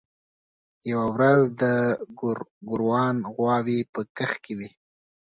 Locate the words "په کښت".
3.93-4.37